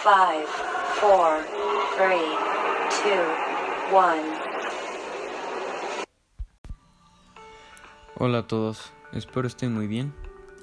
5, 0.00 0.12
4, 1.00 1.44
3, 1.96 2.20
2, 3.04 3.92
1. 3.92 4.48
Hola 8.14 8.38
a 8.38 8.46
todos, 8.46 8.92
espero 9.12 9.48
estén 9.48 9.74
muy 9.74 9.88
bien 9.88 10.14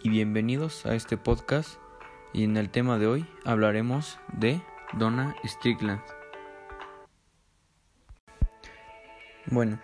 y 0.03 0.09
bienvenidos 0.09 0.85
a 0.85 0.95
este 0.95 1.17
podcast 1.17 1.79
y 2.31 2.45
en 2.45 2.55
el 2.55 2.69
tema 2.69 2.97
de 2.97 3.07
hoy 3.07 3.25
hablaremos 3.43 4.19
de 4.31 4.61
Donna 4.93 5.35
Strickland. 5.43 6.01
Bueno, 9.47 9.81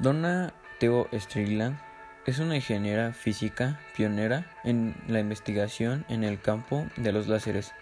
Donna 0.00 0.52
Theo 0.80 1.06
Strickland 1.12 1.78
es 2.26 2.40
una 2.40 2.56
ingeniera 2.56 3.12
física 3.12 3.78
pionera 3.96 4.50
en 4.64 4.96
la 5.06 5.20
investigación 5.20 6.04
en 6.08 6.24
el 6.24 6.40
campo 6.40 6.86
de 6.96 7.12
los 7.12 7.28
láseres. 7.28 7.72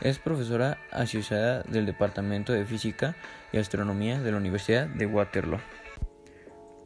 Es 0.00 0.20
profesora 0.20 0.78
asociada 0.92 1.62
del 1.64 1.84
Departamento 1.84 2.52
de 2.52 2.64
Física 2.64 3.16
y 3.52 3.58
Astronomía 3.58 4.20
de 4.20 4.30
la 4.30 4.36
Universidad 4.36 4.86
de 4.86 5.06
Waterloo. 5.06 5.58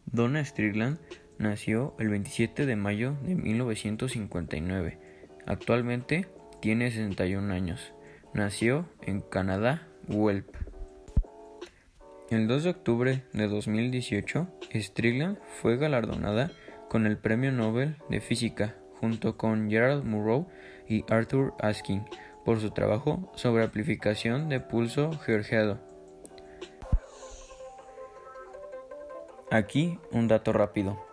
Donna 0.07 0.43
Strickland 0.43 0.98
nació 1.39 1.95
el 1.98 2.09
27 2.09 2.65
de 2.65 2.77
mayo 2.77 3.17
de 3.23 3.34
1959. 3.34 4.98
Actualmente 5.47 6.27
tiene 6.61 6.91
61 6.91 7.53
años. 7.53 7.93
Nació 8.33 8.89
en 9.03 9.20
Canadá, 9.20 9.89
Guelph. 10.09 10.47
El 12.31 12.48
2 12.48 12.65
de 12.65 12.70
octubre 12.70 13.25
de 13.34 13.47
2018, 13.47 14.48
Strickland 14.73 15.39
fue 15.61 15.77
galardonada 15.77 16.51
con 16.89 17.06
el 17.06 17.19
Premio 17.19 17.53
Nobel 17.53 17.97
de 18.09 18.23
Física 18.23 18.77
junto 19.01 19.37
con 19.37 19.69
Gerald 19.69 20.05
Murrow 20.05 20.48
y 20.89 21.05
Arthur 21.12 21.55
Askin 21.59 22.05
por 22.45 22.60
su 22.60 22.70
trabajo 22.70 23.30
sobre 23.34 23.64
amplificación 23.64 24.48
de 24.48 24.60
pulso 24.60 25.12
georgiado. 25.20 25.80
Aquí 29.50 29.98
un 30.11 30.28
dato 30.28 30.52
rápido. 30.52 31.05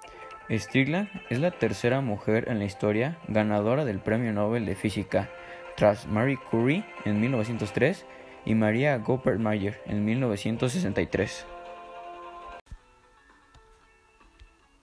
Strickland 0.49 1.09
es 1.29 1.39
la 1.39 1.51
tercera 1.51 2.01
mujer 2.01 2.45
en 2.47 2.57
la 2.57 2.65
historia 2.65 3.19
ganadora 3.27 3.85
del 3.85 3.99
Premio 3.99 4.33
Nobel 4.33 4.65
de 4.65 4.75
Física, 4.75 5.29
tras 5.75 6.07
Marie 6.07 6.39
Curie 6.49 6.85
en 7.05 7.19
1903 7.21 8.05
y 8.45 8.55
Maria 8.55 8.97
Goeppert-Mayer 8.97 9.81
en 9.85 10.05
1963. 10.05 11.45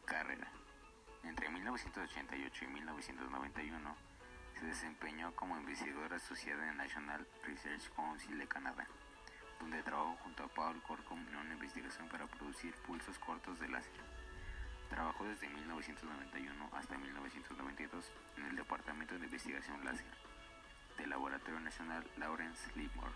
Carrera. 0.05 0.53
Entre 1.25 1.49
1988 1.51 2.65
y 2.65 2.69
1991 2.75 3.97
se 4.59 4.67
desempeñó 4.67 5.35
como 5.35 5.57
investigadora 5.59 6.17
asociada 6.17 6.71
en 6.71 6.79
National 6.79 7.27
Research 7.45 7.91
Council 7.95 8.39
de 8.39 8.47
Canadá, 8.47 8.87
donde 9.61 9.83
trabajó 9.83 10.17
junto 10.23 10.45
a 10.45 10.49
Paul 10.49 10.83
Corcom 10.83 11.19
en 11.29 11.37
una 11.37 11.55
investigación 11.55 12.09
para 12.09 12.27
producir 12.27 12.75
pulsos 12.87 13.19
cortos 13.19 13.61
de 13.61 13.69
láser. 13.69 13.93
Trabajó 14.89 15.25
desde 15.25 15.49
1991 15.49 16.71
hasta 16.73 16.97
1992 16.97 18.13
en 18.39 18.45
el 18.47 18.57
Departamento 18.57 19.19
de 19.19 19.27
Investigación 19.27 19.85
Láser 19.85 20.07
del 20.97 21.11
Laboratorio 21.11 21.61
Nacional 21.61 22.05
Lawrence 22.17 22.71
Livermore. 22.77 23.13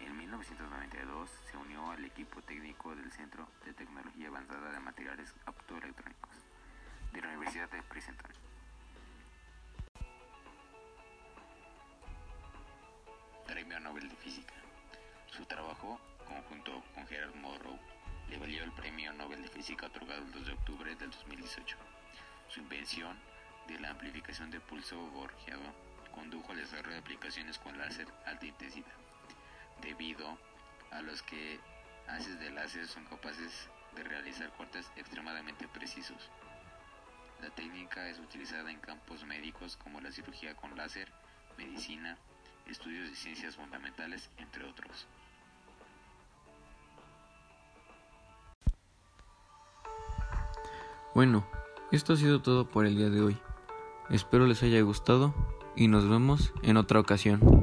En 0.00 0.16
1992 0.16 1.30
se 1.50 1.56
unió 1.56 1.90
al 1.90 2.04
equipo 2.04 2.42
técnico 2.42 2.94
del 2.94 3.10
Centro 3.10 3.48
de 3.64 3.72
Tecnología 3.72 4.28
Avanzada 4.28 4.70
de 4.70 4.80
Materiales 4.80 5.34
Optoelectrónicos 5.46 6.21
trabajo, 15.82 16.00
conjunto 16.24 16.82
con 16.94 17.06
Gerald 17.06 17.34
Morrow, 17.36 17.78
le 18.28 18.38
valió 18.38 18.62
el 18.64 18.72
Premio 18.72 19.12
Nobel 19.12 19.42
de 19.42 19.48
Física 19.48 19.86
otorgado 19.86 20.22
el 20.22 20.32
2 20.32 20.46
de 20.46 20.52
octubre 20.52 20.94
del 20.94 21.10
2018. 21.10 21.76
Su 22.48 22.60
invención 22.60 23.18
de 23.66 23.80
la 23.80 23.90
amplificación 23.90 24.50
de 24.50 24.60
pulso 24.60 24.98
gorgiado 25.10 25.62
condujo 26.14 26.52
al 26.52 26.58
desarrollo 26.58 26.94
de 26.94 27.00
aplicaciones 27.00 27.58
con 27.58 27.76
láser 27.78 28.06
alta 28.26 28.46
intensidad, 28.46 28.92
debido 29.80 30.38
a 30.90 31.02
los 31.02 31.22
que 31.22 31.58
haces 32.08 32.38
de 32.38 32.50
láser 32.50 32.86
son 32.86 33.04
capaces 33.06 33.68
de 33.96 34.04
realizar 34.04 34.52
cortes 34.52 34.90
extremadamente 34.96 35.66
precisos. 35.68 36.30
La 37.40 37.50
técnica 37.50 38.08
es 38.08 38.18
utilizada 38.18 38.70
en 38.70 38.78
campos 38.78 39.24
médicos 39.24 39.76
como 39.76 40.00
la 40.00 40.12
cirugía 40.12 40.54
con 40.54 40.76
láser, 40.76 41.10
medicina, 41.58 42.16
estudios 42.66 43.10
de 43.10 43.16
ciencias 43.16 43.56
fundamentales, 43.56 44.30
entre 44.38 44.64
otros. 44.64 45.08
Bueno, 51.14 51.44
esto 51.90 52.14
ha 52.14 52.16
sido 52.16 52.40
todo 52.40 52.66
por 52.66 52.86
el 52.86 52.96
día 52.96 53.10
de 53.10 53.20
hoy. 53.20 53.36
Espero 54.08 54.46
les 54.46 54.62
haya 54.62 54.80
gustado 54.80 55.34
y 55.76 55.88
nos 55.88 56.08
vemos 56.08 56.54
en 56.62 56.78
otra 56.78 57.00
ocasión. 57.00 57.61